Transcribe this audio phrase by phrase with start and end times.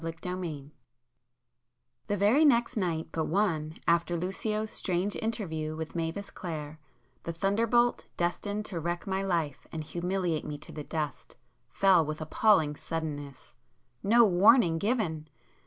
[0.03, 0.71] [p 356]XXX
[2.07, 6.79] The very next night but one after Lucio's strange interview with Mavis Clare,
[7.21, 11.35] the thunderbolt destined to wreck my life and humiliate me to the dust,
[11.69, 13.53] fell with appalling suddenness.
[14.01, 15.27] No warning given!